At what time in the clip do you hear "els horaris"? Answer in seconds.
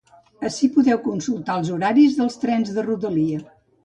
1.61-2.15